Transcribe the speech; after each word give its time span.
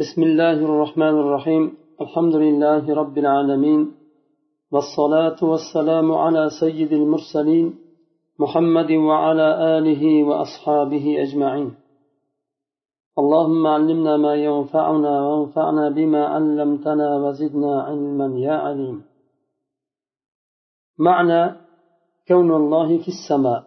بسم 0.00 0.22
الله 0.22 0.58
الرحمن 0.68 1.16
الرحيم 1.22 1.64
الحمد 2.00 2.34
لله 2.44 2.94
رب 3.00 3.16
العالمين 3.18 3.80
والصلاة 4.72 5.40
والسلام 5.42 6.12
على 6.12 6.42
سيد 6.60 6.92
المرسلين 6.92 7.66
محمد 8.38 8.90
وعلى 9.08 9.48
آله 9.76 10.02
وأصحابه 10.28 11.04
أجمعين 11.24 11.70
اللهم 13.20 13.66
علمنا 13.66 14.16
ما 14.16 14.34
ينفعنا 14.34 15.14
وانفعنا 15.26 15.84
بما 15.88 16.22
علمتنا 16.34 17.08
وزدنا 17.22 17.72
علما 17.82 18.28
يا 18.46 18.56
عليم 18.66 18.96
معنى 20.98 21.42
كون 22.28 22.50
الله 22.60 22.88
في 23.02 23.08
السماء 23.16 23.60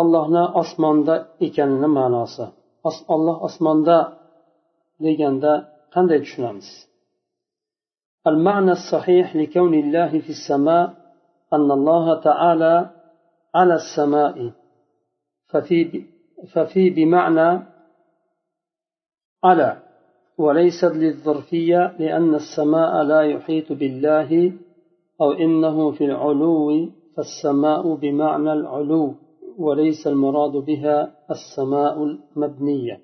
allohni 0.00 0.42
osmonda 0.60 1.14
ekanini 1.46 1.88
ma'nosi 1.98 2.44
olloh 3.14 3.36
osmonda 3.46 4.23
deganda 5.02 5.52
qanday 5.94 6.18
tushunamiz? 6.24 6.68
المعنى 8.26 8.72
الصحيح 8.72 9.36
لكون 9.36 9.74
الله 9.74 10.20
في 10.20 10.30
السماء 10.30 10.94
أن 11.52 11.70
الله 11.70 12.20
تعالى 12.20 12.90
على 13.54 13.74
السماء 13.74 14.52
ففي 15.46 16.04
ففي 16.52 16.90
بمعنى 16.90 17.62
على 19.44 19.82
وليست 20.38 20.92
للظرفية 20.94 21.96
لأن 21.98 22.34
السماء 22.34 23.02
لا 23.02 23.22
يحيط 23.22 23.72
بالله 23.72 24.52
أو 25.20 25.32
إنه 25.32 25.90
في 25.90 26.04
العلو 26.04 26.90
فالسماء 27.16 27.94
بمعنى 27.94 28.52
العلو 28.52 29.14
وليس 29.58 30.06
المراد 30.06 30.52
بها 30.52 31.14
السماء 31.30 32.04
المبنية 32.04 33.00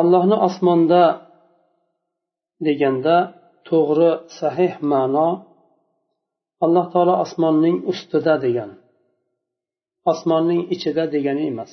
allohni 0.00 0.36
osmonda 0.48 1.02
deganda 2.66 3.16
to'g'ri 3.68 4.10
sahih 4.40 4.72
ma'no 4.92 5.28
alloh 6.64 6.86
taolo 6.92 7.14
osmonning 7.24 7.76
ustida 7.92 8.34
degan 8.46 8.70
osmonning 10.12 10.62
ichida 10.74 11.04
degani 11.14 11.44
emas. 11.52 11.72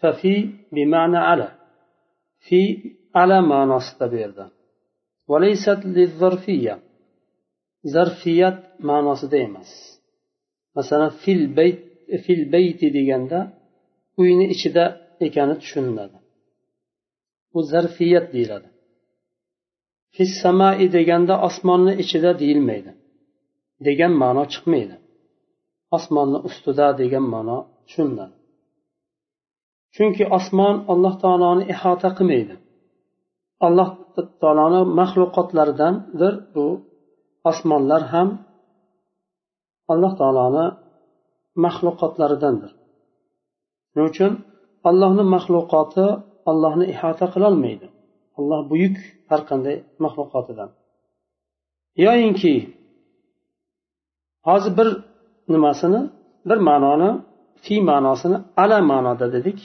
Fafi 0.00 0.36
bima'na 0.74 1.20
ala 1.32 1.48
fi 2.46 2.60
ala 3.22 3.38
ma'nosida 3.52 4.06
bu 4.12 4.16
yerda 4.22 4.44
zarfiyat 7.94 8.58
ma'nosida 8.88 9.38
emas. 9.48 9.70
Masalan 10.76 11.10
fil 11.22 11.42
bayt 11.58 11.78
fil 12.24 12.42
bayti 12.54 12.86
deganda 12.98 13.38
uyni 14.20 14.46
ichida 14.54 14.84
ekani 15.26 15.54
tushuniladi. 15.62 16.18
Bu 17.52 17.60
zarfiyat 17.72 18.26
deyiladi. 18.34 18.68
Fissamai 20.16 20.86
deganda 20.96 21.34
osmonni 21.48 21.92
ichida 22.02 22.30
deyilmaydi. 22.42 22.90
Degan 23.86 24.12
ma'no 24.22 24.44
chiqmaydi. 24.52 24.96
Osmonni 25.96 26.38
ustida 26.48 26.86
degan 27.00 27.24
ma'no 27.34 27.58
tushuniladi 27.86 28.34
chunki 29.94 30.24
osmon 30.38 30.76
alloh 30.92 31.14
taoloni 31.22 31.64
ihota 31.74 32.08
qilmaydi. 32.18 32.54
Alloh 33.66 33.90
taoloni 34.42 34.80
maxluqotlaridandir 34.98 36.34
bu. 36.54 36.66
Osmonlar 37.50 38.02
ham 38.12 38.28
alloh 39.92 40.12
taoloni 40.20 40.66
maxluqotlaridandir 41.64 42.70
shuning 43.90 44.08
uchun 44.12 44.32
allohni 44.88 45.24
maxluqoti 45.34 46.06
allohni 46.50 46.84
ihota 46.94 47.26
qilolmaydi. 47.34 47.86
Alloh 48.38 48.60
buyuk 48.70 48.96
har 49.30 49.40
qanday 49.50 49.76
maxluqotidan. 50.04 50.70
Yoyinki 52.04 52.54
hozir 54.46 54.72
bir 54.78 54.88
nimasini 55.52 56.00
bir 56.48 56.58
ma'noni 56.68 57.10
fi 57.64 57.74
ma'nosini 57.90 58.38
ala 58.62 58.78
ma'noda 58.92 59.26
dedik. 59.34 59.58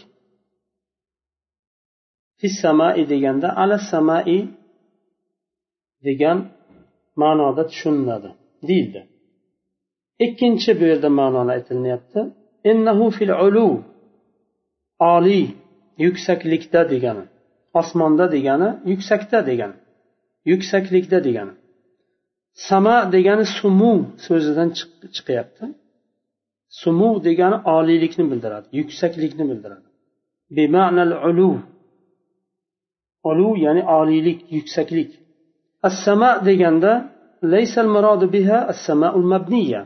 Fi 2.40 2.48
samai 2.62 3.02
deganda 3.12 3.48
ala 3.62 3.78
samai 3.92 4.40
degan 6.08 6.38
ma'noda 7.22 7.64
tushuniladi 7.70 8.30
deyildi. 8.68 9.02
Ikkinchi 10.26 10.72
bu 10.80 10.84
yerda 10.92 11.10
ma'noni 11.20 11.52
aytilyapti 11.58 12.20
innahu 12.72 13.06
fil 13.18 13.34
ulu 13.48 13.68
oliy 15.14 15.46
yuksaklikda 16.06 16.82
degani. 16.92 17.24
Osmonda 17.80 18.26
degani 18.32 18.70
yuksakda 18.92 19.40
degani. 19.50 19.78
Yuksaklikda 20.52 21.24
degani. 21.28 21.54
Sama 22.68 22.96
degani 23.16 23.46
sumu 23.58 23.94
so'zidan 24.26 24.70
chiqyapti. 25.16 25.66
Sumu 26.82 27.10
degani 27.28 27.58
oliylikni 27.76 28.32
bildiradi 28.32 28.68
yuksaklikni 28.80 29.44
bildiradi. 29.50 29.88
Bima'nal 30.56 31.14
ulu. 31.30 31.52
Ulu 33.30 33.50
ya'ni 33.66 33.84
oliylik 33.98 34.40
yuksaklik 34.58 35.12
as 35.88 35.96
sama 36.06 36.32
deganda 36.46 36.92
laysal 37.54 37.90
murodu 37.96 38.26
biha 38.36 38.60
as 38.72 38.80
samaul 38.88 39.26
mabniya. 39.34 39.82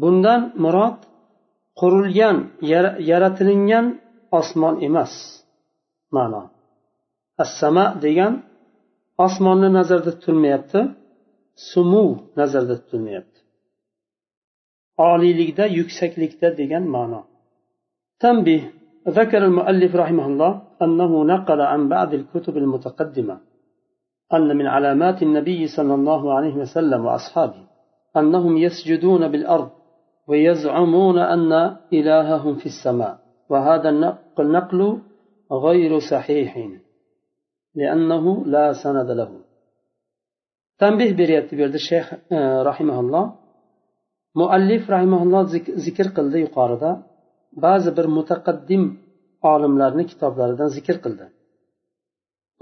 Bundan 0.00 0.40
murod 0.64 0.98
qurilgan 1.80 2.36
yaratilingan 3.10 3.86
osmon 4.32 4.82
emas. 4.82 5.12
Ma'no. 6.14 6.42
Assama 7.38 7.84
degan 8.04 8.42
osmonni 9.18 9.68
nazarda 9.78 10.10
tutilmayapti 10.16 10.80
sumu 11.70 12.04
nazarda 12.36 12.74
tutilmayapti 12.80 13.40
oliylikda 14.98 15.64
yuksaklikda 15.78 16.48
degan 16.60 16.84
ma'no. 16.94 17.20
Tanbih 18.22 18.62
ذكر 19.08 19.44
المؤلف 19.44 19.96
رحمه 19.96 20.26
الله 20.26 20.62
أنه 20.82 21.24
نقل 21.24 21.60
عن 21.60 21.88
بعض 21.88 22.14
الكتب 22.14 22.56
المتقدمة 22.56 23.36
أن 24.34 24.56
من 24.56 24.66
علامات 24.66 25.22
النبي 25.22 25.66
صلى 25.66 25.94
الله 25.94 26.34
عليه 26.34 26.54
وسلم 26.54 27.04
وأصحابه 27.04 27.62
أنهم 28.16 28.56
يسجدون 28.56 29.28
بالأرض 29.28 29.70
ويزعمون 30.28 31.18
أن 31.18 31.76
إلههم 31.92 32.54
في 32.54 32.66
السماء 32.66 33.18
وهذا 33.51 33.89
النقل 34.43 34.81
غير 35.65 35.91
صحيح 35.99 36.51
لأنه 37.79 38.25
لا 38.53 38.65
سند 38.83 39.09
له 39.19 39.31
تنبيه 40.79 41.11
بريت 41.19 41.47
برد 41.57 41.75
الشيخ 41.81 42.05
رحمه 42.69 42.97
الله 43.03 43.25
مؤلف 44.41 44.83
رحمه 44.95 45.19
الله 45.25 45.41
ذكر 45.87 46.07
qildi 46.17 46.37
yuqorida 46.45 46.91
ba'zi 47.63 47.89
bir 47.97 48.05
mutaqaddim 48.17 48.83
olimlarni 49.51 50.03
kitoblaridan 50.11 50.69
zikr 50.77 50.95
qildi 51.03 51.25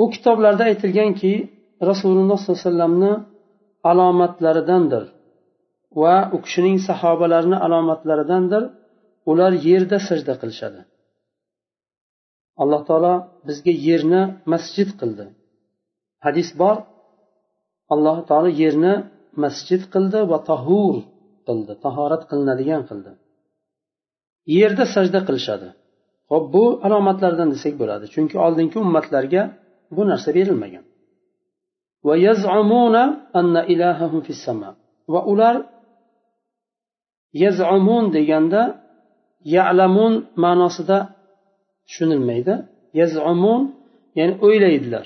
u 0.02 0.04
kitoblarda 0.14 0.64
aytilganki 0.72 1.32
rasululloh 1.90 2.38
sollallohu 2.42 2.60
alayhi 2.60 2.68
vasallamni 2.68 3.14
alomatlaridandir 3.92 5.04
va 6.02 6.16
u 6.36 6.38
kishining 6.46 6.78
sahobalarini 6.90 7.58
alomatlaridandir 7.66 8.64
ular 9.31 9.53
yerda 9.69 9.99
sajda 10.09 10.35
qilishadi. 10.41 10.81
Alloh 12.63 12.83
taolo 12.89 13.15
bizga 13.49 13.73
yerni 13.87 14.23
masjid 14.53 14.89
qildi. 15.01 15.25
Hadis 16.25 16.49
bor. 16.61 16.77
Alloh 17.95 18.19
taolo 18.29 18.51
yerni 18.63 18.95
masjid 19.45 19.83
qildi 19.95 20.21
va 20.31 20.39
tahur 20.51 20.97
qildi 21.47 21.73
tahorat 21.85 22.23
qilinadigan 22.31 22.83
qildi. 22.91 23.13
Yerda 24.59 24.85
sajda 24.95 25.21
qilishadi. 25.29 25.69
Ho'p 26.31 26.45
bu 26.55 26.65
alomatlardan 26.87 27.49
desak 27.55 27.75
bo'ladi 27.81 28.05
chunki 28.15 28.37
oldingi 28.47 28.77
ummatlarga 28.85 29.43
bu 29.97 30.03
narsa 30.11 30.31
berilmagan. 30.37 30.85
Va 35.13 35.21
ular 35.33 35.57
yazumun 37.43 38.05
deganda 38.17 38.63
yalamun 39.55 40.13
ma'nosida 40.45 40.99
tushunilmaydi. 41.87 42.55
Yazumun 43.01 43.63
ya'ni 44.19 44.35
o'ylaydilar. 44.47 45.05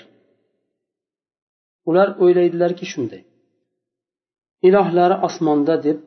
Ular 1.88 2.08
o'ylaydilarki 2.22 2.84
shunday. 2.92 3.22
Ilohlari 4.68 5.16
osmonda 5.26 5.74
deb 5.86 5.98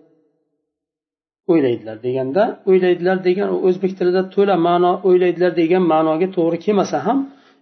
o'ylaydilar 1.51 1.97
deganda 2.05 2.43
o'ylaydilar 2.69 3.17
degan 3.27 3.47
u 3.55 3.57
o'zbek 3.67 3.91
tilida 3.97 4.21
to'la 4.35 4.55
ma'no 4.67 4.91
o'ylaydilar 5.07 5.51
degan 5.61 5.83
ma'noga 5.93 6.27
to'g'ri 6.37 6.57
kelmasa 6.65 6.97
ham 7.05 7.17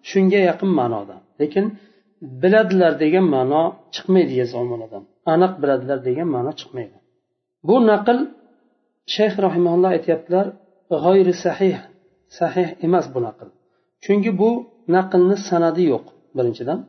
shunga 0.10 0.40
yaqin 0.50 0.70
ma'noda 0.80 1.16
lekin 1.42 1.66
biladilar 2.42 2.94
degan 3.04 3.26
ma'no 3.36 3.62
chiqmaydi 3.96 4.34
yazumunidan 4.42 5.04
aniq 5.34 5.54
biladilar 5.62 6.00
degan 6.08 6.28
ma'no 6.36 6.52
chiqmaydi. 6.60 6.98
Bu 7.68 7.76
naql 7.92 8.18
shayx 9.15 9.35
rahimalloh 9.47 9.91
aytyaptilar 9.97 10.47
g'oyri 11.05 11.33
sahih 11.45 11.77
sahih 12.39 12.69
emas 12.87 13.07
bu 13.15 13.19
naql 13.27 13.49
chunki 14.05 14.31
bu 14.41 14.51
naqlni 14.97 15.37
sanadi 15.49 15.83
yo'q 15.93 16.07
birinchidan 16.37 16.81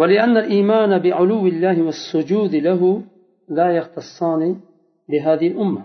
ولأن 0.00 0.34
الإيمان 0.44 0.92
بعلو 1.06 1.42
الله 1.52 1.76
والسجود 1.86 2.52
له 2.68 2.82
لا 3.58 3.68
يختصان 3.78 4.42
بهذه 5.10 5.46
الأمة 5.52 5.82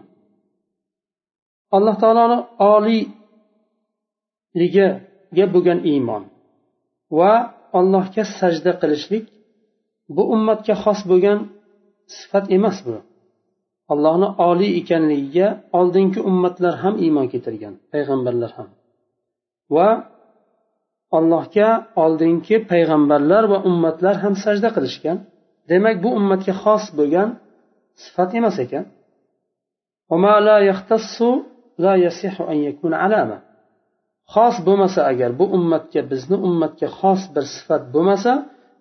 alloh 1.77 1.95
taoloni 2.03 2.37
oliyligiga 2.73 5.45
bo'lgan 5.55 5.79
iymon 5.91 6.23
va 7.17 7.33
allohga 7.79 8.23
sajda 8.39 8.71
qilishlik 8.81 9.25
bu 10.15 10.23
ummatga 10.35 10.75
xos 10.83 10.99
bo'lgan 11.11 11.39
sifat 12.17 12.45
emas 12.57 12.77
bu 12.85 12.95
Allohni 13.92 14.28
oliy 14.50 14.72
ekanligiga 14.80 15.48
oldingi 15.78 16.20
ummatlar 16.30 16.74
ham 16.82 16.94
iymon 17.04 17.26
keltirgan 17.32 17.74
payg'ambarlar 17.92 18.50
ham. 18.58 18.68
Va 19.74 19.88
allohga 21.18 21.68
oldingi 22.04 22.56
payg'ambarlar 22.70 23.44
va 23.52 23.58
ummatlar 23.70 24.14
ham 24.22 24.34
sajda 24.44 24.68
qilishgan. 24.76 25.18
Demak 25.70 25.96
bu 26.04 26.08
ummatga 26.18 26.54
xos 26.62 26.84
bo'lgan 26.98 27.28
sifat 28.02 28.30
emas 28.38 28.56
ekan. 28.64 28.84
Xos 34.34 34.56
bo'lmasa 34.66 35.00
agar 35.12 35.30
bu 35.40 35.44
ummatga 35.56 36.00
bizni 36.12 36.36
ummatga 36.48 36.88
xos 36.98 37.22
bir 37.34 37.44
sifat 37.54 37.82
bo'lmasa 37.94 38.32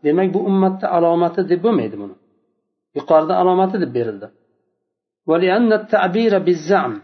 demak 0.05 0.27
bu 0.35 0.39
ummatni 0.49 0.87
alomati 0.97 1.41
deb 1.51 1.59
bo'lmaydi 1.65 1.95
buni. 2.01 2.15
Yuqorida 2.97 3.33
alomati 3.41 3.77
deb 3.83 3.91
berildi. 3.97 4.27
ولأن 5.29 5.73
التعبير 5.73 6.39
بالزعم. 6.39 7.01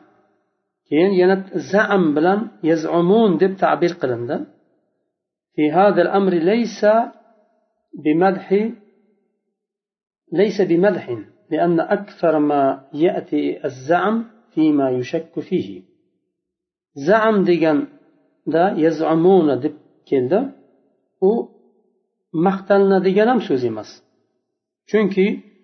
كين 0.90 1.12
ينت 1.22 1.46
زعم 1.74 2.14
بلن 2.16 2.40
يزعمون 2.64 3.38
دب 3.38 3.56
تعبير 3.56 3.92
قلندا 4.02 4.38
في 5.56 5.72
هذا 5.72 6.02
الأمر 6.02 6.34
ليس 6.34 6.86
بمدح 8.04 8.48
ليس 10.34 10.62
بمدح 10.62 11.06
لأن 11.52 11.80
أكثر 11.80 12.40
ما 12.40 12.88
يأتي 12.94 13.66
الزعم 13.66 14.26
فيما 14.54 14.90
يشك 14.90 15.40
فيه. 15.40 15.82
زعم 17.08 17.44
ديجان 17.44 17.88
دا 18.48 18.74
يزعمون 18.78 19.60
دب 19.60 19.76
كيلدا 20.06 20.52
و 21.22 21.46
مختلنا 22.34 23.00
ديجان 23.00 23.28
أمسوزيمس 23.30 24.04
چونکی 24.92 25.55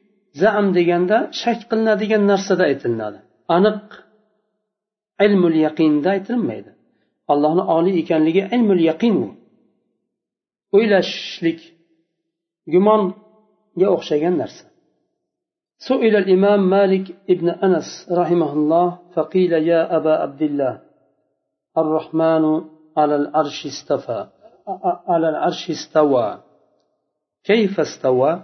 zam 0.42 0.66
deganda 0.76 1.18
shak 1.40 1.58
qilinadigan 1.70 2.22
narsada 2.32 2.62
aytilinadi 2.70 3.18
aniq 3.56 3.86
ilmul 5.26 5.56
yaqinda 5.66 6.08
aytilmaydi 6.16 6.70
allohni 7.32 7.64
oliy 7.76 7.96
ekanligi 8.02 8.42
ilmul 8.56 8.82
yaqin 8.90 9.14
u 9.26 9.28
o'ylashlik 10.76 11.60
gumonga 12.72 13.86
o'xshagan 13.96 14.36
narsa 14.42 14.66
سئل 15.78 16.16
الإمام 16.16 16.70
مالك 16.70 17.06
ابن 17.30 17.48
أنس 17.48 18.08
رحمه 18.20 18.52
الله 18.52 18.98
فقيل 19.14 19.52
يا 19.52 19.96
أبا 19.96 20.14
عبد 20.22 20.42
الله 20.42 20.74
الرحمن 21.78 22.44
على 22.96 23.16
العرش 23.16 23.66
استفى 23.66 24.26
على 25.08 25.28
العرش 25.28 25.70
استوى 25.70 26.40
كيف 27.44 27.80
استوى 27.80 28.42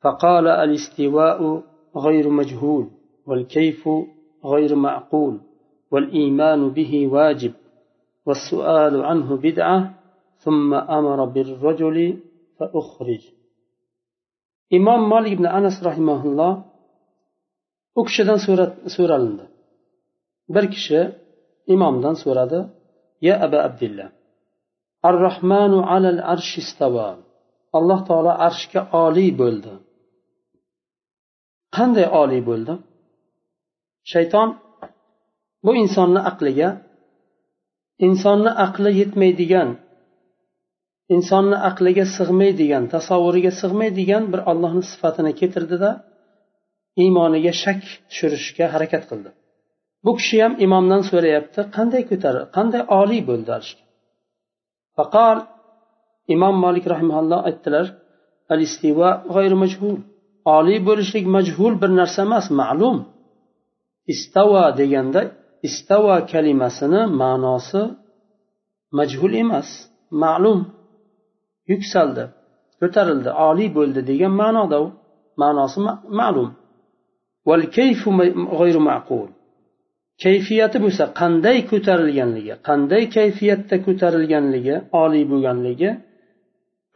فقال 0.00 0.46
الاستواء 0.46 1.62
غير 1.96 2.28
مجهول 2.28 2.90
والكيف 3.26 3.88
غير 4.44 4.74
معقول 4.74 5.40
والإيمان 5.90 6.70
به 6.70 7.06
واجب 7.06 7.52
والسؤال 8.26 9.04
عنه 9.04 9.36
بدعة 9.36 9.94
ثم 10.38 10.74
أمر 10.74 11.24
بالرجل 11.24 12.18
فأخرج. 12.58 13.22
إمام 14.72 15.08
مالك 15.08 15.38
بن 15.38 15.46
أنس 15.46 15.82
رحمه 15.84 16.24
الله 16.24 16.64
أكشدا 17.98 18.36
سورة, 18.46 18.76
سورة 18.96 19.16
لند 19.16 19.48
بركشة 20.48 21.12
إمام 21.70 22.00
دان 22.00 22.14
سورة 22.14 22.44
دا 22.44 22.70
يا 23.22 23.44
أبا 23.44 23.58
عبد 23.62 23.82
الله 23.82 24.12
الرحمن 25.04 25.72
على 25.78 26.08
العرش 26.08 26.58
استوى 26.58 27.16
الله 27.74 28.04
تعالى 28.04 28.28
عرشك 28.28 28.76
عالي 28.76 29.30
بولده 29.30 29.87
qanday 31.76 32.06
oliy 32.22 32.42
bo'ldi 32.48 32.74
shayton 34.12 34.48
bu 35.64 35.70
insonni 35.82 36.20
aqliga 36.30 36.68
insonni 38.06 38.52
aqli 38.66 38.90
yetmaydigan 39.00 39.70
insonni 41.14 41.58
aqliga 41.70 42.04
sig'maydigan 42.16 42.84
tasavvuriga 42.94 43.52
sig'maydigan 43.60 44.24
bir 44.32 44.40
ollohni 44.50 44.84
sifatini 44.92 45.32
keltirdida 45.40 45.90
iymoniga 47.02 47.52
shak 47.62 47.80
tushirishga 48.10 48.66
harakat 48.74 49.04
qildi 49.10 49.30
bu 50.04 50.12
kishi 50.18 50.36
ham 50.44 50.52
imomdan 50.66 51.02
so'rayapti 51.10 51.60
qanday 51.76 52.02
ko'tar 52.10 52.34
qanday 52.56 52.82
oliy 53.00 53.22
bo'ldi 53.30 53.50
arshga 53.58 53.84
faqol 54.98 55.38
imom 56.34 56.54
molik 56.64 56.84
rahimalloh 56.92 57.40
aytdilar 57.48 57.86
al 58.52 58.60
istiva 58.66 59.08
g'ayri 59.34 59.56
majhul. 59.62 59.96
Oliy 60.56 60.78
bo'lishlik 60.88 61.26
majhul 61.36 61.74
bir 61.82 61.90
narsa 62.00 62.20
emas 62.28 62.46
ma'lum. 62.60 62.96
Istava 64.12 64.64
deganda 64.80 65.20
istava 65.68 66.16
kalimasini 66.32 67.02
ma'nosi 67.20 67.82
majhul 68.98 69.32
emas 69.44 69.68
ma'lum. 70.22 70.60
Yuksaldi 71.70 72.24
ko'tarildi 72.80 73.30
oliy 73.48 73.68
bo'ldi 73.76 74.00
degan 74.10 74.32
ma'noda 74.42 74.76
u 74.84 74.86
ma'nosi 75.42 75.78
ma'lum. 76.20 76.50
Kayfiyati 80.24 80.78
bo'lsa 80.84 81.04
qanday 81.20 81.58
ko'tarilganligi 81.70 82.54
qanday 82.68 83.02
kayfiyatda 83.16 83.76
ko'tarilganligi 83.86 84.76
oliy 85.02 85.24
bo'lganligi 85.30 85.90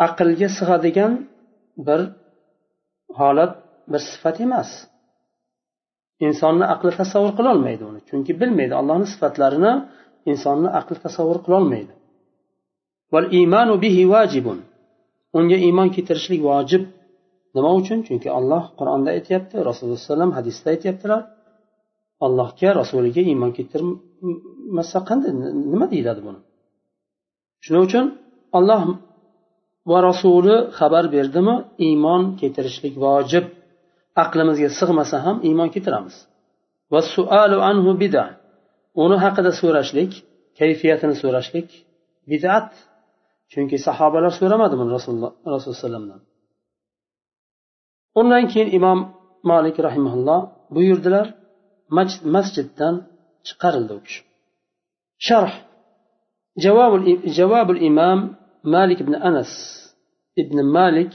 aqlga 0.07 0.49
sig'adigan 0.59 1.13
bir 1.87 2.01
holat 3.21 3.53
bir 3.93 4.01
sifat 4.11 4.37
emas. 4.47 4.71
Insonni 6.27 6.65
aqli 6.75 6.91
tasavvur 7.01 7.33
qilolmaydi 7.39 7.83
uni. 7.91 8.01
Chunki 8.09 8.33
bilmaydi 8.41 8.75
allohni 8.81 9.07
sifatlarini 9.13 9.73
insonni 10.31 10.69
aqli 10.81 10.97
tasavvur 11.05 11.39
qilolmaydi. 11.47 11.93
Unga 15.39 15.57
iymon 15.67 15.89
keltirishlik 15.95 16.41
vojib. 16.51 16.83
Nima 17.57 17.71
uchun? 17.81 17.99
Chunki 18.07 18.29
olloh 18.39 18.65
qur'onda 18.79 19.09
aytyapti 19.17 19.57
rasululloh 19.69 19.99
alayhi 19.99 20.11
vasallam 20.11 20.33
hadisda 20.39 20.67
aytyaptilar. 20.75 21.21
Allohga 22.27 22.69
rasuliga 22.81 23.23
iymon 23.31 23.51
keltirmasa 23.57 24.99
qanday? 25.09 25.33
Nima 25.73 25.87
deyiladi 25.93 26.21
buni? 26.27 26.41
Shuning 27.65 27.83
uchun 27.89 28.05
olloh 28.59 28.81
va 29.91 29.99
rasuli 30.09 30.57
xabar 30.79 31.05
berdimi 31.15 31.55
iymon 31.89 32.23
keltirishlik 32.41 32.95
vojib. 33.05 33.45
Aqlimizga 34.25 34.69
sig'masa 34.81 35.17
ham 35.27 35.37
iymon 35.49 35.69
keltiramiz. 35.75 36.17
Va 36.93 37.01
sualu 37.15 37.59
anhu 37.71 37.91
bida 38.03 38.25
uni 39.05 39.17
haqida 39.25 39.51
so'rashlik 39.61 40.13
kayfiyatini 40.59 41.15
so'rashlik 41.23 41.69
bidat. 42.31 42.69
Chunki 43.53 43.77
sahobalar 43.87 44.33
so'ramadi 44.41 44.75
buni 44.81 44.91
rasululloh 44.97 45.33
rasululloh 45.55 45.79
alayhivasallamdan 45.79 46.21
undan 48.21 48.45
keyin 48.53 48.69
imom 48.79 48.99
molik 49.51 49.77
rahimaulloh 49.87 50.41
buyurdilar 50.75 51.27
masjiddan 52.35 52.95
chiqarildi 53.47 53.93
u 53.99 54.01
kishi. 54.07 54.21
Sharh. 55.27 55.55
Javobul 57.39 57.79
imom 57.91 58.19
مالك 58.65 59.03
بن 59.03 59.15
أنس 59.15 59.47
ابن 60.39 60.63
مالك 60.63 61.13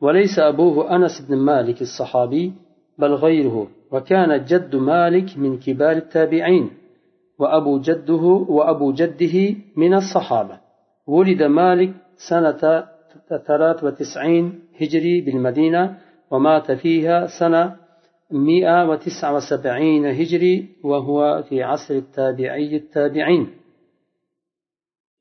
وليس 0.00 0.38
أبوه 0.38 0.96
أنس 0.96 1.20
بن 1.28 1.36
مالك 1.36 1.82
الصحابي 1.82 2.52
بل 2.98 3.14
غيره. 3.14 3.68
وكان 3.92 4.44
جد 4.44 4.76
مالك 4.76 5.38
من 5.38 5.58
كبار 5.58 5.96
التابعين 5.96 6.70
وأبو 7.38 7.78
جده 7.78 8.22
وأبو 8.48 8.92
جده 8.92 9.56
من 9.76 9.94
الصحابة. 9.94 10.58
ولد 11.06 11.42
مالك 11.42 11.92
سنة 12.28 12.84
ثلاث 13.46 13.84
وتسعين 13.84 14.60
هجري 14.80 15.20
بالمدينة 15.20 15.96
ومات 16.30 16.72
فيها 16.72 17.26
سنة 17.26 17.76
مئة 18.30 18.88
وتسعة 18.88 19.34
وسبعين 19.36 20.06
هجري 20.06 20.68
وهو 20.84 21.42
في 21.48 21.62
عصر 21.62 21.94
التابعي 21.94 22.76
التابعين. 22.76 23.59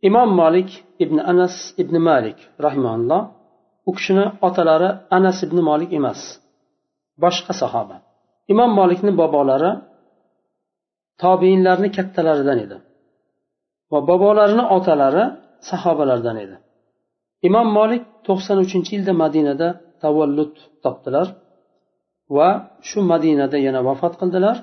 imom 0.07 0.29
molik 0.41 0.69
ibn 1.03 1.17
anas 1.31 1.55
ibn 1.81 1.95
malik 2.09 2.37
rahimalloh 2.65 3.21
u 3.89 3.91
kishini 3.97 4.25
otalari 4.47 4.89
anas 5.17 5.37
ibn 5.45 5.57
molik 5.69 5.91
emas 5.99 6.21
boshqa 7.23 7.53
sahoba. 7.61 7.97
Imom 8.53 8.71
molikni 8.79 9.11
bobolari 9.21 9.71
tobeinlarni 11.23 11.89
kattalaridan 11.97 12.59
edi 12.65 12.77
va 13.91 13.99
bobolarini 14.09 14.65
otalari 14.77 15.23
sahobalardan 15.69 16.37
edi. 16.45 16.55
Imom 17.47 17.67
molik 17.77 18.03
to'qson 18.27 18.57
uchinchi 18.65 18.91
yilda 18.95 19.13
madinada 19.23 19.67
tavallud 20.03 20.53
topdilar 20.83 21.27
va 22.37 22.49
shu 22.87 22.99
madinada 23.11 23.57
yana 23.67 23.81
vafot 23.89 24.13
qildilar. 24.21 24.57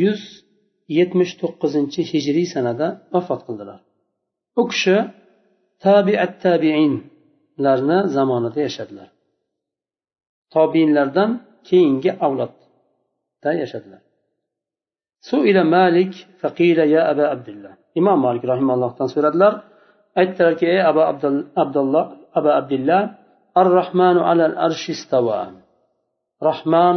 Yuz 0.00 0.22
yetmish 0.98 1.32
to'qqizinchi 1.40 2.00
hijriy 2.10 2.46
sanada 2.54 2.86
vafot 3.14 3.40
qildilar. 3.46 3.80
U 4.60 4.62
kishi 4.70 4.96
tabiat 5.84 6.32
tabiinlarni 6.46 7.98
zamonida 8.16 8.60
yashadilar. 8.66 9.08
Tobiinlardan 10.54 11.30
keyingi 11.68 12.10
avlodda 12.26 13.50
yashadilar. 13.62 14.02
Suila 15.28 15.62
malik 15.76 16.12
faqila 16.42 16.84
ya 16.94 17.02
aba 17.12 17.24
abdulloh 17.34 17.74
imom 18.00 18.18
malik 18.26 18.44
rahimallohdan 18.52 19.08
so'radilar. 19.14 19.52
Aytdilarki 20.20 20.64
ey 20.74 20.80
aba 20.90 21.02
abdulloh 21.62 22.06
aba 22.38 22.50
abdullah 22.60 23.02
ar 23.60 23.66
rahmanu 23.80 24.20
alal 24.30 24.54
arshi 24.66 24.90
istava 24.96 25.40
rahmon 26.48 26.96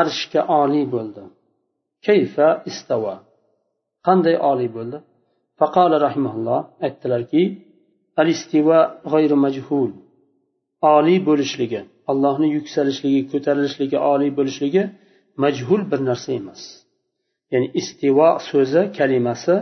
arshga 0.00 0.40
oliy 0.60 0.86
bo'ldi. 0.94 1.22
Kayfa 2.06 2.48
istava 2.70 3.14
qanday 4.06 4.36
oliy 4.50 4.70
bo'ldi? 4.76 4.98
Faqala 5.60 5.96
rahimahulloh 6.06 6.60
aytdilarki 6.86 7.42
al 8.20 8.28
istiva 8.34 8.78
g'ayru 9.12 9.36
majhul 9.46 9.90
oliy 10.96 11.18
bo'lishligi 11.28 11.80
allohni 12.10 12.48
yuksalishligi 12.56 13.20
ko'tarilishligi 13.32 13.98
oliy 14.12 14.30
bo'lishligi 14.38 14.82
majhul 15.44 15.82
bir 15.90 16.00
narsa 16.08 16.30
emas. 16.40 16.62
Ya'ni 17.52 17.68
istivo 17.80 18.30
so'zi 18.50 18.82
kalimasi 18.98 19.56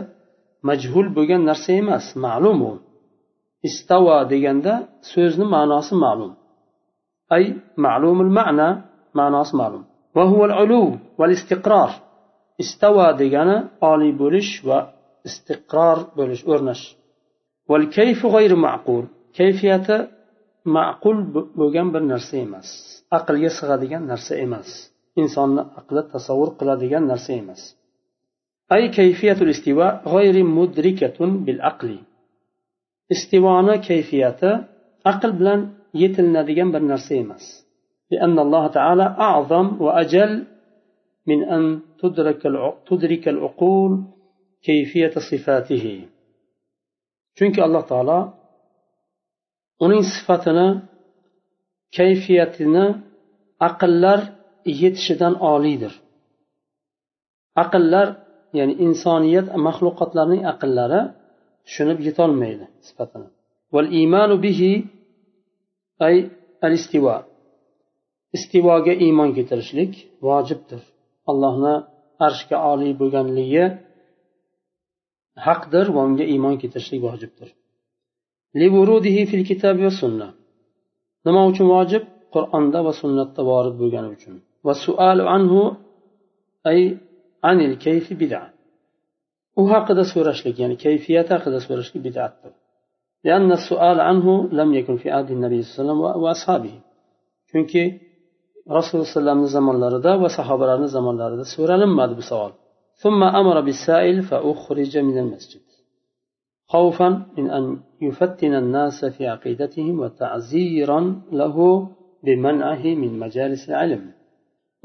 majhul 0.69 1.07
bo'lgan 1.17 1.41
narsa 1.49 1.71
emas 1.81 2.05
ma'lum 2.25 2.59
u. 2.71 2.73
Istavo 3.69 4.17
deganda 4.33 4.73
so'zni 5.11 5.45
ma'nosi 5.55 5.93
ma'lum. 6.03 6.31
Ay 7.35 7.43
ma'lumul 7.85 8.31
ma'na 8.39 8.69
ma'nosi 9.19 9.53
ma'lum. 9.61 9.83
Va 10.15 10.23
huval 10.31 10.53
ulu 10.63 10.83
val 11.19 11.31
istiqror 11.37 11.91
istavo 12.63 13.07
degani 13.21 13.57
oliy 13.91 14.13
bo'lish 14.21 14.51
va 14.67 14.77
istiqror 15.27 15.97
bo'lish 16.17 16.43
o'rnash 16.51 16.83
val 17.69 17.85
kayfu 17.97 18.25
g'ayri 18.35 18.57
ma'qul 18.67 19.03
kayfiyati 19.37 19.97
ma'qul 20.75 21.17
bo'lgan 21.59 21.87
bir 21.93 22.03
narsa 22.11 22.35
emas 22.45 22.67
aqlga 23.17 23.49
sig'adigan 23.59 24.03
narsa 24.11 24.33
emas 24.45 24.69
insonni 25.21 25.63
aqli 25.79 26.01
tasavvur 26.13 26.49
qiladigan 26.59 27.03
narsa 27.11 27.31
emas 27.41 27.61
ay 28.75 28.83
kayfiyatul 28.97 29.51
istiva 29.55 29.87
g'ayri 30.13 30.43
mudrikatun 30.57 31.31
bil 31.45 31.59
aqli 31.71 31.97
istivoni 33.15 33.75
kayfiyati 33.89 34.51
aql 35.11 35.31
bilan 35.39 35.59
yetilinadigan 36.01 36.69
bir 36.73 36.83
narsa 36.91 37.13
emas 37.23 37.45
لأن 38.13 38.35
الله 38.45 38.63
تعالى 38.67 39.05
أعظم 39.27 39.67
وأجل 39.85 40.31
من 41.29 41.39
أن 41.55 41.63
تدرك 42.01 42.41
تدرك 42.89 43.27
العقول 43.27 43.91
kayfiyata 44.65 45.19
sifatihi. 45.29 45.95
Chunki 47.37 47.59
alloh 47.67 47.83
taolo 47.91 48.19
uning 49.85 50.03
sifatini 50.13 50.67
kayfiyatini 51.97 52.85
aqllar 53.67 54.19
yetishidan 54.81 55.33
oliydir. 55.53 55.93
Aqllar 57.63 58.07
ya'ni 58.57 58.73
insoniyat 58.85 59.47
maxluqotlarning 59.67 60.41
aqllari 60.51 61.01
tushunib 61.65 61.99
yetolmaydi 62.07 62.65
sifatini. 62.87 63.27
Val 63.73 63.87
iymanu 63.99 64.35
bihi 64.45 64.71
ay 66.07 66.15
al 66.65 66.73
istivo 66.79 67.15
istivoga 68.37 68.93
iymon 69.05 69.29
keltirishlik 69.37 69.93
vojibdir. 70.27 70.81
Allohni 71.31 71.75
arshga 72.25 72.57
oliy 72.71 72.93
bo'lganligi 73.01 73.65
haqdir 75.46 75.86
va 75.94 76.00
unga 76.08 76.24
iymon 76.34 76.54
keltirishlik 76.62 77.00
vojibdir 77.06 77.48
fil 79.30 79.44
kitob 79.50 79.76
va 79.86 79.92
sunna 80.00 80.28
nima 81.26 81.42
uchun 81.50 81.66
vojib 81.74 82.02
qur'onda 82.34 82.78
va 82.86 82.92
sunnatda 83.02 83.40
vorid 83.50 83.74
bo'lgani 83.80 84.08
uchun 84.16 84.34
va 84.66 84.74
sual 84.84 85.18
anhu 85.36 85.60
ay 86.70 86.80
anil 87.50 87.74
kayfi 87.84 88.12
bid'a 88.22 88.42
u 89.60 89.62
haqida 89.72 90.02
so'rashlik 90.12 90.56
ya'ni 90.62 90.76
kayfiyati 90.84 91.30
haqida 91.36 91.58
so'rashlik 91.66 92.02
bid'atdir 92.08 92.52
لأن 93.28 93.50
السؤال 93.60 93.98
عنه 94.08 94.26
لم 94.60 94.68
يكن 94.78 94.96
في 95.02 95.08
عهد 95.14 95.30
النبي 95.36 95.62
صلى 95.62 95.72
الله 95.72 95.82
عليه 95.82 95.92
وسلم 95.92 96.22
وأصحابه 96.24 96.74
chunki 97.50 97.82
rasululloh 98.76 99.06
alayhi 99.06 99.16
vasallamni 99.16 99.48
zamonlarida 99.56 100.12
va 100.22 100.28
sahobalarni 100.38 100.88
zamonlarida 100.96 101.44
so'ralinmadi 101.54 102.14
bu 102.20 102.24
savol 102.30 102.52
ثم 103.02 103.20
أمر 103.40 103.56
بالسائل 103.66 104.22
فأخرج 104.22 104.92
من 105.08 105.18
المسجد 105.18 105.64
خوفا 106.72 107.08
من 107.36 107.50
أن 107.50 107.64
يفتن 108.06 108.54
الناس 108.62 109.04
في 109.04 109.22
عقيدتهم 109.26 110.00
وتعزيرا 110.02 111.00
له 111.32 111.56
بمنعه 112.24 112.84
من 113.02 113.18
مجالس 113.18 113.62
العلم 113.68 114.04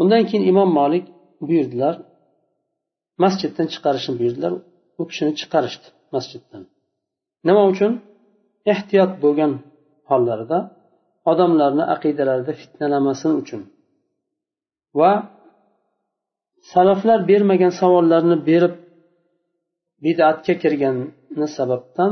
undan 0.02 0.24
keyin 0.30 0.44
imom 0.52 0.70
molik 0.80 1.06
buyurdilar 1.48 1.96
masjiddan 3.24 3.68
chiqarishni 3.74 4.14
buyurdilar 4.20 4.54
u 5.00 5.04
kishini 5.10 5.34
chiqarishdi 5.40 5.88
masjiddan 6.16 6.64
nima 7.48 7.64
uchun 7.72 7.92
ehtiyot 8.74 9.12
bo'lgan 9.24 9.52
hollarida 10.10 10.60
odamlarni 11.32 11.84
aqidalarida 11.96 12.54
fitnalamasin 12.62 13.32
uchun 13.42 13.62
va 15.00 15.12
salaflar 16.74 17.20
bermagan 17.32 17.74
savollarni 17.82 18.38
berib 18.50 18.74
bidatga 20.04 20.54
kirgani 20.64 21.48
sababdan 21.58 22.12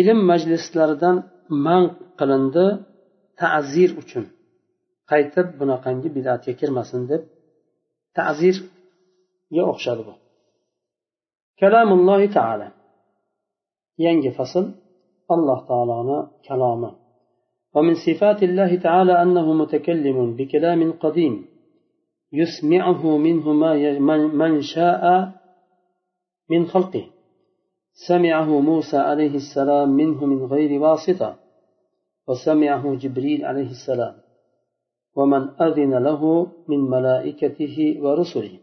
ilm 0.00 0.18
majlislaridan 0.30 1.16
man 1.66 1.82
qilindi 2.18 2.66
ta'zir 3.40 3.90
uchun 4.02 4.24
qaytib 5.10 5.46
bunaqangi 5.60 6.08
bidatga 6.16 6.52
kirmasin 6.60 7.02
deb 7.10 7.22
ta'zirga 8.18 9.62
o'xshadi 9.72 10.02
bu 10.08 10.14
kalamullohi 11.60 12.28
taala 12.36 12.68
yangi 14.06 14.30
fasl 14.38 14.64
alloh 15.34 15.58
taoloni 15.70 16.18
kalomi 16.48 16.92
ومن 17.76 17.94
صفات 18.06 18.40
الله 18.48 18.70
تعالى 18.86 19.14
أنه 19.24 19.46
متكلم 19.62 20.18
بكلام 20.38 20.80
قديم 21.04 21.34
يسمعه 22.33 23.17
منه 23.17 23.53
من 24.41 24.61
شاء 24.61 25.31
من 26.49 26.65
خلقه. 26.65 27.05
سمعه 28.07 28.59
موسى 28.59 28.97
عليه 28.97 29.35
السلام 29.35 29.89
منه 29.89 30.25
من 30.25 30.45
غير 30.45 30.81
واسطة 30.81 31.39
وسمعه 32.27 32.95
جبريل 32.95 33.45
عليه 33.45 33.69
السلام 33.77 34.15
ومن 35.15 35.49
أذن 35.61 35.93
له 36.07 36.51
من 36.67 36.79
ملائكته 36.79 37.97
ورسله. 38.03 38.59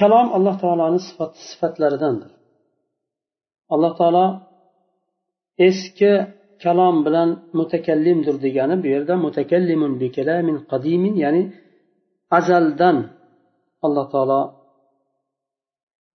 كلام 0.00 0.26
الله 0.36 0.54
تعالى 0.62 0.98
صفات 0.98 1.32
صفات 1.50 1.74
لردندر 1.80 2.30
الله 3.72 3.90
تعالى 3.98 4.26
eski 5.58 6.26
kalom 6.62 7.04
bilan 7.06 7.28
mutakallimdir 7.52 8.36
degani 8.42 8.76
bu 8.82 8.88
bi 10.00 10.08
kalamin 10.16 10.58
qadimin 10.72 11.14
ya'ni 11.24 11.42
azaldan 12.38 12.96
alloh 13.86 14.06
taolo 14.14 14.40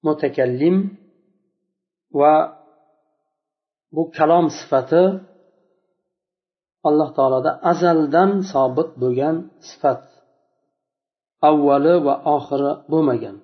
mutakallim 0.06 0.78
va 2.20 2.34
bu 3.96 4.04
kalom 4.18 4.46
sifati 4.58 5.04
alloh 6.88 7.10
taoloda 7.18 7.52
azaldan 7.72 8.32
sobit 8.52 8.90
bo'lgan 9.02 9.36
sifat 9.70 10.02
avvali 11.50 11.96
va 12.08 12.16
oxiri 12.36 12.72
bo'lmagan. 12.92 13.36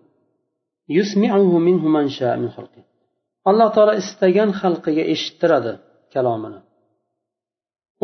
Alloh 3.50 3.70
taolo 3.76 3.94
istagan 4.02 4.50
xalqiga 4.60 5.04
eshittiradi 5.14 5.74
kalomini. 6.14 6.60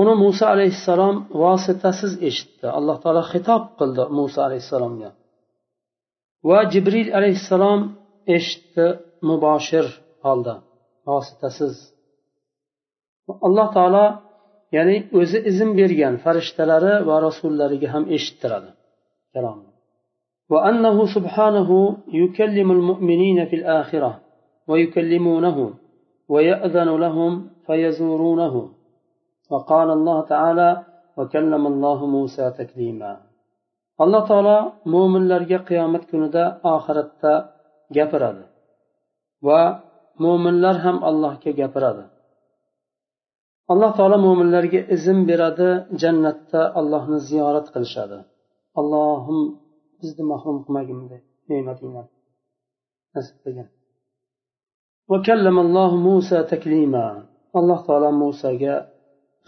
Uni 0.01 0.13
muso 0.24 0.46
alayhissalom 0.53 1.15
vositasiz 1.41 2.13
eshitdi 2.29 2.68
alloh 2.77 2.98
taolo 3.03 3.24
xitob 3.32 3.62
qildi 3.79 4.03
muso 4.18 4.39
alayhissalomga 4.48 5.10
va 6.50 6.60
jibril 6.74 7.10
alayhissalom 7.18 7.79
eshitdi 8.38 8.86
muboshir 9.29 9.86
holda 10.25 10.56
vositasiz 11.10 11.74
alloh 13.48 13.68
taolo 13.77 14.06
ya'ni 14.75 14.98
o'zi 15.20 15.38
izn 15.51 15.70
bergan 15.79 16.15
farishtalari 16.24 16.94
va 17.10 17.15
rasullariga 17.27 17.88
ham 17.94 18.03
eshittiradi 18.15 18.70
kalomni 19.36 19.70
وأنه 20.53 20.98
سبحانه 21.15 21.70
يكلم 22.22 22.72
المؤمنين 22.77 23.46
في 23.50 23.56
الآخرة 23.56 24.12
ويكلمونه 24.70 25.58
ويأذن 26.29 26.89
لهم 27.03 27.32
فيزورونه 27.65 28.70
وقال 29.52 29.88
الله 29.90 30.18
تعالى 30.32 30.70
وكلم 31.16 31.62
الله 31.73 31.99
موسى 32.06 32.44
تكليما 32.61 33.12
alloh 34.02 34.23
taolo 34.30 34.56
mo'minlarga 34.92 35.58
qiyomat 35.68 36.04
kunida 36.11 36.44
oxiratda 36.75 37.32
gapiradi 37.96 38.44
va 39.46 39.61
mo'minlar 40.25 40.76
ham 40.84 40.96
allohga 41.11 41.50
gapiradi 41.61 42.04
alloh 43.73 43.90
taolo 43.99 44.16
mo'minlarga 44.26 44.80
izn 44.96 45.18
beradi 45.30 45.70
jannatda 46.02 46.61
allohni 46.80 47.18
ziyorat 47.28 47.66
qilishadi 47.75 48.18
allohim 48.80 49.38
bizni 50.00 50.25
mahrum 50.32 50.56
qilmagin 50.64 50.96
bunday 51.00 51.20
ne'matingdan 51.50 52.06
nasib 53.14 53.37
qilgin 53.44 53.68
alloh 57.58 57.80
taolo 57.87 58.08
musoga 58.23 58.75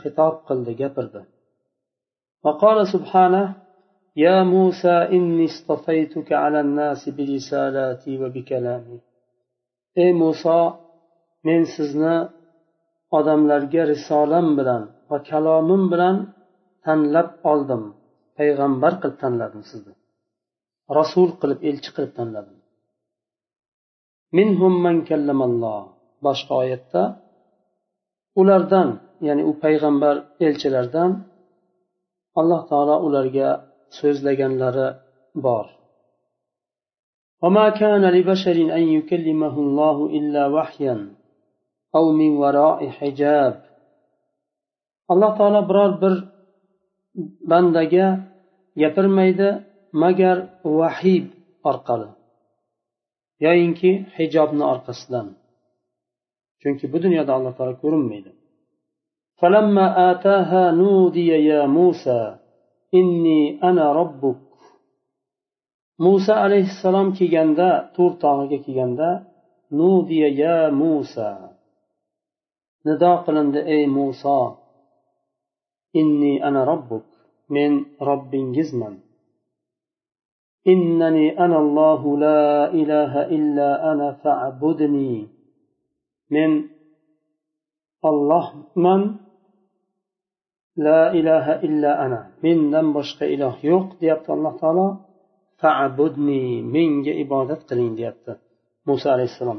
xitob 0.03 0.35
qildi 0.49 0.75
gapirdi 0.83 1.23
وقال 2.47 2.79
سبحانه 2.95 3.45
يا 4.25 4.37
موسى 4.55 4.97
إني 5.17 5.45
اصطفيتك 5.53 6.29
على 6.43 6.59
الناس 6.67 7.01
برسالاتي 7.17 8.13
وبكلامي 8.23 8.99
ey 10.03 10.13
muso 10.23 10.59
men 11.47 11.63
sizni 11.75 12.17
odamlarga 13.19 13.83
risolam 13.93 14.47
bilan 14.59 14.83
va 15.11 15.19
kalomim 15.31 15.83
bilan 15.93 16.17
tanlab 16.85 17.29
oldim 17.53 17.83
payg'ambar 18.39 18.93
qilib 19.01 19.19
tanladim 19.23 19.63
sizni 19.71 19.95
rasul 20.99 21.29
qilib 21.41 21.61
elchi 21.71 21.91
qilib 21.97 22.13
tanladim 22.19 22.59
minhum 24.39 24.75
man 24.85 24.97
kallamalloh 25.09 25.83
boshqa 26.27 26.53
oyatda 26.63 27.03
ulardan 28.41 28.89
ya'ni 29.27 29.43
u 29.51 29.53
payg'ambar 29.63 30.17
elchilardan 30.47 31.11
alloh 32.41 32.61
taolo 32.71 32.97
ularga 33.07 33.49
so'zlaganlari 33.99 34.89
bor 35.47 35.67
وما 37.43 37.67
كان 37.81 38.05
لبشر 38.17 38.57
أن 38.79 38.85
يكلمه 38.97 39.55
الله 39.65 39.97
إلا 40.19 40.43
وحيا 40.57 40.97
أو 41.97 42.05
من 42.21 42.31
وراء 42.43 42.81
حجاب 42.99 43.55
alloh 45.13 45.33
taolo 45.39 45.61
biror 45.69 45.93
bir 46.03 46.15
bandaga 47.51 48.07
gapirmaydi 48.83 49.49
magar 50.03 50.39
vahiy 50.79 51.21
orqali 51.71 52.09
yoyinki 53.45 53.91
hijobni 54.17 54.65
orqasidan 54.73 55.27
chunki 56.61 56.85
bu 56.93 56.99
dunyoda 57.05 57.33
alloh 57.37 57.53
taolo 57.59 57.75
ko'rinmaydi 57.83 58.31
فلما 59.42 60.12
آتاها 60.12 60.72
نودي 60.72 61.28
يا 61.28 61.66
موسى 61.66 62.38
إني 62.94 63.64
أنا 63.64 63.92
ربك. 63.94 64.38
موسى 66.00 66.32
عليه 66.32 66.66
السلام 66.72 67.14
كي 67.14 67.28
جندا 67.28 67.92
تور 67.96 68.12
طاغة 68.12 68.56
كي 68.56 68.74
جندا 68.74 69.24
نودي 69.72 70.20
يا 70.20 70.70
موسى. 70.70 71.50
ندا 72.86 73.16
قلند 73.16 73.56
أي 73.56 73.88
موسى 73.88 74.56
إني 75.96 76.48
أنا 76.48 76.64
ربك 76.64 77.06
من 77.50 77.86
رب 78.02 78.32
جزمن. 78.32 78.98
إنني 80.68 81.40
أنا 81.40 81.58
الله 81.60 82.18
لا 82.18 82.74
إله 82.74 83.14
إلا 83.26 83.92
أنا 83.92 84.12
فاعبدني 84.12 85.28
من 86.32 86.70
الله 88.06 88.54
من 88.76 89.31
لا 90.81 91.13
إله 91.19 91.47
إلا 91.67 92.07
أنا 92.07 92.21
من 92.45 92.71
دم 92.71 92.93
بشق 92.97 93.21
إله 93.35 93.55
يوق 93.65 93.89
ديبت 94.01 94.31
الله 94.31 94.53
تعالى 94.63 94.89
فاعبدني 95.61 96.63
من 96.75 96.89
عبادة 97.19 97.59
قلين 97.69 97.95
ديبت 97.95 98.27
موسى 98.87 99.09
عليه 99.15 99.29
السلام 99.33 99.59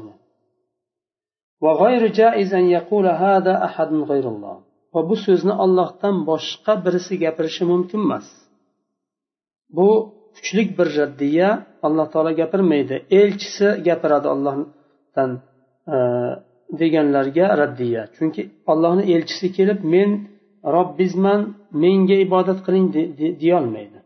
وغير 1.60 2.02
جائز 2.20 2.54
أن 2.54 2.66
يقول 2.78 3.06
هذا 3.06 3.64
أحد 3.64 3.90
غير 4.10 4.28
الله 4.28 4.56
وبو 4.94 5.14
سوزنا 5.14 5.54
الله 5.64 5.86
تم 6.02 6.16
بشق 6.24 6.66
برسي 6.84 7.18
gapirishi 7.18 7.64
mumkin 7.64 7.98
emas 7.98 8.26
bu 9.76 9.88
kuchlik 10.34 10.78
bir 10.78 10.88
raddiya 11.00 11.48
alloh 11.86 12.06
taolo 12.12 12.30
gapirmaydi 12.40 12.96
elchisi 13.20 13.68
gapiradi 13.86 14.28
ollohdan 14.34 15.30
deganlarga 16.80 17.46
raddiya 17.62 18.02
chunki 18.16 18.42
ollohni 18.72 19.02
elchisi 19.14 19.46
kelib 19.56 19.80
men 19.94 20.10
robbizman 20.75 21.41
menga 21.83 22.15
ibodat 22.25 22.59
qiling 22.65 22.87
deyolmaydi. 23.43 23.99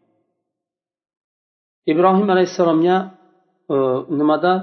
Ibrohim 1.91 2.29
alayhissalomga 2.35 2.97
e, 3.69 3.75
nimada? 4.19 4.53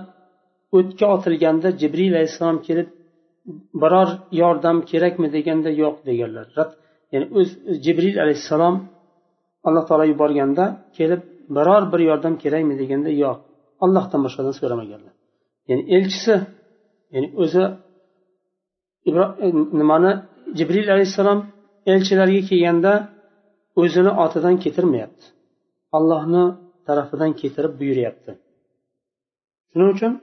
O'tga 0.77 1.07
otilganda 1.17 1.69
jibril 1.81 2.13
alayhissalom 2.17 2.59
kelib 2.67 2.89
biror 3.83 4.09
yordam 4.43 4.77
kerakmi 4.91 5.29
deganda 5.37 5.71
yo'q 5.83 5.97
deganlar. 6.09 6.47
Ya'ni 7.13 7.27
o'z 7.39 7.49
jibril 7.85 8.17
alayhissalom 8.25 8.75
alloh 9.67 9.85
taolo 9.89 10.05
yuborganda 10.13 10.65
kelib 10.97 11.23
biror 11.57 11.83
bir 11.93 12.01
yordam 12.11 12.35
kerakmi 12.43 12.75
deganda 12.83 13.11
yo'q. 13.25 13.39
Allohdan 13.85 14.21
boshqadan 14.27 14.55
so'ramaganlar. 14.61 15.13
Ya'ni 15.69 15.83
elchisi 15.97 16.37
ya'ni 17.15 17.29
o'zi 17.43 17.65
e, 19.09 19.11
nimani? 19.81 20.13
Jibril 20.59 20.89
alayhissalom 20.95 21.41
elchilarga 21.94 22.42
kelganda 22.50 22.94
o'zini 23.82 24.12
otidan 24.24 24.56
ketirmayapti 24.63 25.26
allohni 25.98 26.44
tarafidan 26.88 27.32
ketirib 27.42 27.74
buyuryapti 27.80 28.32
shuning 29.70 29.89
uchun 29.96 30.13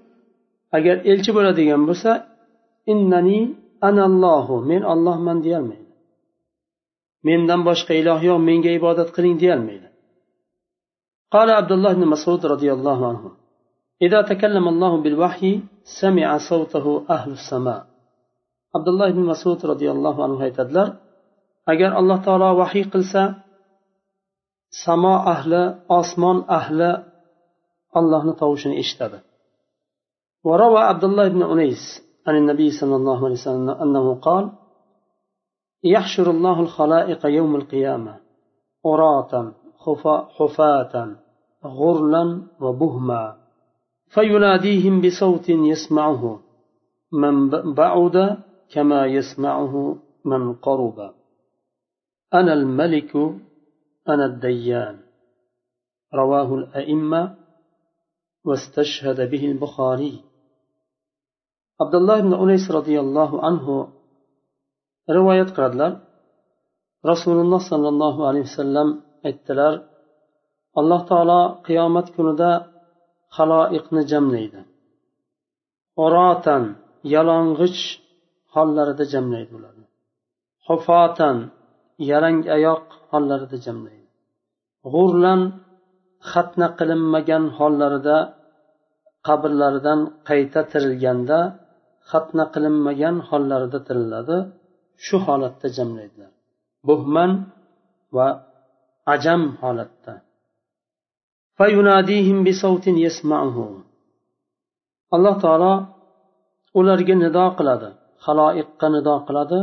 agar 0.77 0.97
elchi 1.11 1.31
bo'ladigan 1.37 1.83
bo'lsa 1.89 2.11
innani 2.93 3.41
anallohu 3.89 4.55
men 4.71 4.83
ollohman 4.93 5.39
deyolmaydi 5.47 5.93
mendan 7.29 7.61
boshqa 7.69 7.93
iloh 8.01 8.19
yo'q 8.29 8.39
menga 8.49 8.71
ibodat 8.79 9.09
qiling 9.17 9.37
deyolmaydi 9.45 9.89
قال 11.35 11.49
عبد 11.61 11.73
الله 11.77 11.93
بن 11.99 12.05
مسعود 12.15 12.43
رضي 12.55 12.71
الله 12.77 12.99
عنه 13.11 13.25
إذا 14.07 14.21
تكلم 14.31 14.65
الله 14.73 14.93
بالوحي 15.05 15.53
سمع 16.01 16.29
صوته 16.51 16.87
أهل 17.11 17.31
السماء 17.39 17.81
عبد 18.77 18.89
الله 18.93 19.09
بن 19.17 19.23
مسعود 19.33 19.61
رضي 19.73 19.89
الله 19.95 20.17
عنه 20.25 20.39
aytadilar 20.47 20.89
agar 21.68 21.92
alloh 22.00 22.20
taolo 22.26 22.56
vahiy 22.62 22.86
qilsa 22.94 23.24
samo 24.84 25.14
ahli 25.34 25.62
osmon 26.00 26.38
ahli 26.48 26.92
allohni 28.00 28.34
tovushini 28.42 28.80
eshitadi. 28.84 29.20
وروى 30.44 30.80
عبد 30.80 31.04
الله 31.04 31.28
بن 31.28 31.44
أنيس 31.44 32.02
عن 32.28 32.36
النبي 32.36 32.72
صلى 32.72 32.96
الله 32.96 33.26
عليه 33.26 33.38
وسلم 33.42 33.70
أنه 33.70 34.16
قال 34.16 34.52
يحشر 35.84 36.32
الله 36.32 36.60
الخلائق 36.60 37.26
يوم 37.26 37.56
القيامة 37.56 38.20
عراة 38.86 39.54
حفاة 40.38 41.16
غرلا 41.66 42.42
وبهما 42.62 43.36
فيناديهم 44.10 45.02
بصوت 45.02 45.50
يسمعه 45.50 46.40
من 47.12 47.50
بعد 47.74 48.38
كما 48.74 49.06
يسمعه 49.06 49.96
من 50.26 50.54
قرب 50.54 51.21
أنا 52.35 52.53
الملك 52.53 53.13
أنا 54.09 54.25
الديان 54.27 54.97
رواه 56.15 56.55
الأئمة 56.55 57.37
واستشهد 58.45 59.31
به 59.31 59.45
البخاري 59.53 60.25
عبد 61.81 61.95
الله 61.95 62.21
بن 62.21 62.35
أنيس 62.35 62.71
رضي 62.71 63.01
الله 63.01 63.45
عنه 63.47 63.89
رواية 65.11 65.43
قرادلر 65.43 66.01
رسول 67.07 67.37
الله 67.41 67.61
صلى 67.71 67.89
الله 67.89 68.29
عليه 68.29 68.41
وسلم 68.41 69.07
aytdilar 69.29 69.75
alloh 70.81 71.01
taolo 71.11 71.41
qiyomat 71.67 72.07
kunida 72.17 72.51
haloiqni 73.37 74.03
jamlaydi 74.13 74.61
orotan 76.05 76.63
yalang'ich 77.15 77.81
hollarida 78.55 79.05
jamlaydi 79.15 79.53
ularni 79.59 79.87
hufotan 80.67 81.37
yalang 82.10 82.40
oyoq 82.58 82.86
hollarida 83.12 83.58
jamlaydi. 83.66 84.08
G'urlan 84.94 85.42
xatna 86.32 86.68
qilinmagan 86.80 87.44
hollarida 87.58 88.18
qabrlaridan 89.28 90.00
qayta 90.30 90.62
tirilganda 90.72 91.40
xatna 92.12 92.44
qilinmagan 92.54 93.16
hollarida 93.30 93.80
tiriladi. 93.88 94.38
Shu 95.06 95.18
holatda 95.26 95.68
jamlaydilar. 95.78 96.32
Buhman 96.88 97.32
va 98.16 98.28
ajam 99.14 99.42
holatda. 99.62 100.14
Alloh 105.16 105.36
taolo 105.44 105.74
ularga 106.80 107.16
nido 107.24 107.46
qiladi 107.58 107.90
haloyiqqa 108.26 108.88
nido 108.96 109.16
qiladi. 109.28 109.60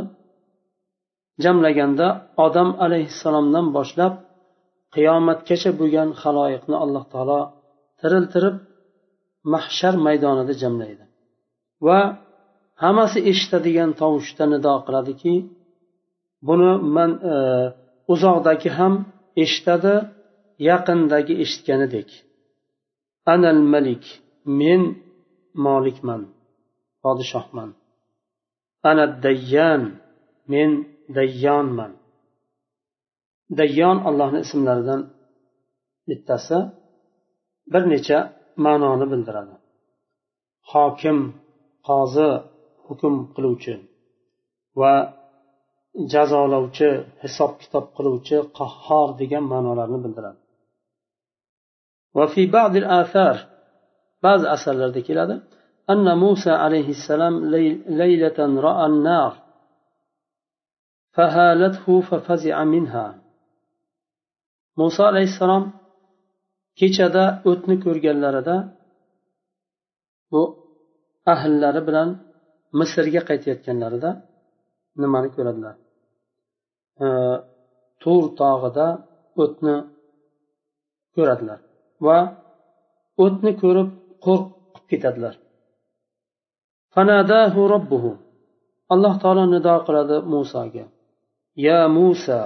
Jamlaganda 1.44 2.06
odam 2.46 2.68
alayhissalomdan 2.84 3.66
boshlab 3.76 4.14
qiyomatgacha 4.94 5.70
bo'lgan 5.80 6.08
haloyiqni 6.22 6.76
alloh 6.84 7.04
taolo 7.12 7.40
tiriltirib 8.00 8.56
mahshar 9.52 9.94
maydonida 10.06 10.54
jamlaydi. 10.62 11.04
Va 11.86 12.00
hammasi 12.82 13.18
eshitadigan 13.30 13.90
tovushda 14.00 14.44
nido 14.52 14.74
qiladiki 14.86 15.34
buni 16.48 16.70
man 16.96 17.10
e, 17.32 17.34
uzoqdagi 18.12 18.68
ham 18.78 18.94
eshitadi 19.44 19.94
yaqindagi 20.70 21.34
eshitganidek. 21.44 22.08
Anal 23.34 23.60
malik 23.74 24.04
men 24.60 24.82
molikman 25.66 26.22
podshohman. 27.02 27.70
Ana 28.90 29.04
dayyan 29.24 29.82
men 30.52 30.70
dayyonman 31.17 31.91
dayyon 33.59 33.97
allohni 34.09 34.39
ismlaridan 34.45 35.01
bittasi 36.09 36.57
bir 37.73 37.83
necha 37.93 38.19
ma'noni 38.65 39.05
bildiradi 39.11 39.55
hokim 40.71 41.19
qozi 41.87 42.29
hukm 42.85 43.13
qiluvchi 43.35 43.75
va 44.81 44.93
jazolovchi 46.13 46.89
hisob 47.23 47.51
kitob 47.61 47.85
qiluvchi 47.97 48.37
qahhor 48.59 49.07
degan 49.21 49.43
ma'nolarni 49.53 49.99
bildiradi 50.05 50.39
وفي 52.17 52.43
بعض 52.57 52.73
الآثار 52.75 53.35
بعض 54.23 54.45
أثر 54.45 54.73
keladi 55.07 55.35
أن 55.89 56.17
موسى 56.17 56.49
عليه 56.49 56.89
السلام 56.89 57.45
ليلة 58.01 58.39
رأى 58.39 58.85
النار 58.85 59.33
فهالته 59.33 59.46
ففزع 59.46 59.46
منها 59.46 59.46
muso 64.80 65.02
alayhissalom 65.10 65.64
kechada 66.78 67.24
o'tni 67.50 67.76
ko'rganlarida 67.84 68.56
bu 70.32 70.42
ahllari 71.34 71.80
bilan 71.88 72.08
misrga 72.80 73.20
qaytayotganlarida 73.28 74.10
nimani 75.02 75.28
ko'radilar? 75.36 75.74
Tur 78.02 78.22
tog'ida 78.40 78.86
o'tni 79.42 79.74
ko'radilar 81.14 81.58
va 82.06 82.18
o'tni 83.24 83.52
ko'rib 83.62 83.88
qo'rqib 84.26 84.84
ketadilar. 84.90 85.34
Alloh 88.94 89.14
taolo 89.22 89.42
nido 89.54 89.74
qiladi 89.86 90.16
musoga 90.34 90.84
ya 91.66 91.78
musa 91.96 92.40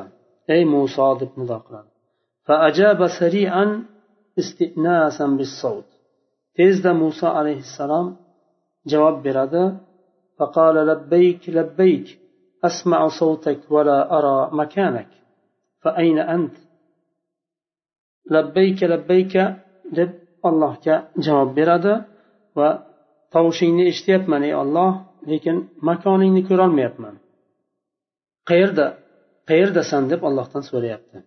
ey 0.55 0.63
muso 0.73 1.07
deb 1.21 1.33
nido 1.41 1.59
فأجاب 2.47 3.01
سريعا 3.21 3.65
استئناسا 4.39 5.27
بالصوت 5.39 5.89
tezda 6.57 6.93
muso 7.03 7.27
alayhissalom 7.39 8.07
javob 8.91 9.17
beradi 9.25 9.65
فقال 10.39 10.77
لبيك 10.91 11.49
لبيك 11.49 12.07
أسمع 12.65 13.09
صوتك 13.09 13.61
ولا 13.71 14.19
أرى 14.19 14.51
مكانك 14.53 15.11
فأين 15.83 16.19
أنت 16.19 16.57
لبيك 18.31 18.83
لبيك 18.83 19.35
deb 19.97 20.11
allohga 20.49 20.97
javob 21.25 21.51
beradi 21.59 21.95
va 22.59 22.69
tovushingni 23.33 23.85
eshityapman 23.91 24.43
ey 24.49 24.55
olloh 24.63 24.93
lekin 25.31 25.57
makoningni 25.89 26.43
ko'rolmayapman 26.49 27.15
qayerda 28.49 28.87
qayerdasan 29.53 30.03
deb 30.13 30.21
ollohdan 30.29 30.63
so'rayapti 30.71 31.19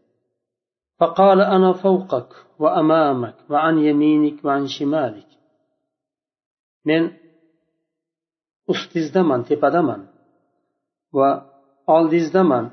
فقال 1.00 1.40
أنا 1.56 1.72
men 6.90 7.04
ustingizdaman 8.72 9.42
tepadaman 9.50 10.02
va 11.18 11.30
oldingizdaman 11.96 12.66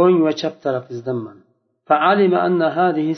o'ng 0.00 0.16
va 0.26 0.32
chap 0.40 0.54
tarafingizdaman 0.64 1.36
فعلم 1.88 2.34
أن 2.34 2.62
هذه 2.62 3.08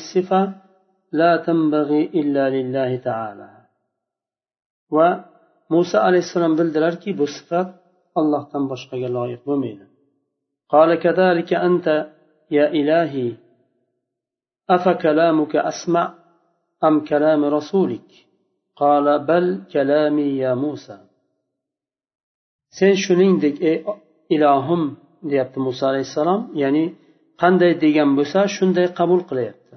bildilarki 6.59 7.11
bu 7.18 7.27
sifat 7.37 7.68
allohdan 8.20 8.64
boshqaga 8.72 9.09
loyiq 9.16 9.42
bo'lmaydi 9.49 9.86
قال 10.74 10.96
كذلك 10.96 11.54
أنت 11.54 11.88
يا 12.52 12.65
إلهي 12.80 13.30
أفكلامك 14.70 15.56
أسمع 15.56 16.13
أم 16.84 16.96
كلام 17.06 17.46
رسولك 17.46 18.10
قال 18.76 19.06
بل 19.20 19.46
كلامي 19.74 20.30
يا 20.44 20.54
موسى 20.56 20.98
sen 22.78 22.94
shuningdek 23.04 23.56
ey 23.72 23.78
ilohim 24.36 24.84
deyapti 25.30 25.60
muso 25.67 25.84
alayhissalom 25.91 26.41
ya'ni 26.62 26.86
qanday 27.41 27.74
degan 27.84 28.10
bo'lsa 28.17 28.39
shunday 28.56 28.88
qabul 29.00 29.22
qilyapti 29.30 29.76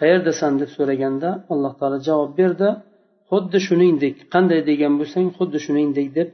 qayerdasan 0.00 0.52
deb 0.60 0.70
so'raganda 0.76 1.30
alloh 1.52 1.72
taolo 1.80 1.98
javob 2.08 2.30
berdi 2.40 2.68
xuddi 3.30 3.58
shuningdek 3.66 4.16
qanday 4.34 4.60
degan 4.70 4.92
bo'lsang 5.00 5.26
xuddi 5.38 5.58
shuningdek 5.66 6.08
deb 6.18 6.28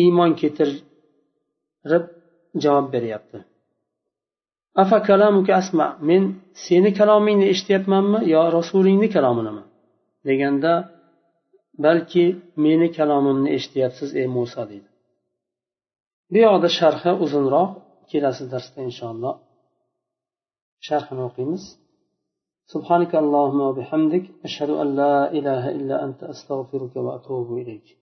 iymon 0.00 0.30
keltirib 0.40 2.04
javob 2.62 2.86
beryapti 2.94 3.38
afa 4.82 4.98
kalamuka 5.08 5.52
asma 5.60 5.86
men 6.08 6.22
seni 6.64 6.90
kalomingni 6.98 7.46
eshityapmanmi 7.52 8.18
yo 8.34 8.42
rasulingni 8.58 9.08
kalominimi 9.16 9.62
deganda 10.28 10.72
balki 11.84 12.24
meni 12.64 12.88
kalomimni 12.98 13.48
eshityapsiz 13.56 14.10
ey 14.20 14.26
muso 14.36 14.62
deydi 14.70 14.88
bu 16.30 16.36
yoqda 16.46 16.68
sharhi 16.78 17.12
uzunroq 17.24 17.70
kelasi 18.10 18.44
darsda 18.52 18.78
inshaalloh 18.88 19.34
sharhini 20.86 21.22
o'qiymiz 21.28 21.64
سبحانك 22.72 23.12
اللهم 23.22 23.60
وبحمدك 23.68 24.24
أشهد 24.48 24.70
أن 24.82 24.88
لا 25.00 25.14
إله 25.38 25.62
إلا 25.78 25.96
أنت 26.06 26.20
أستغفرك 26.32 26.94
وأتوب 27.06 27.48
إليك 27.62 27.86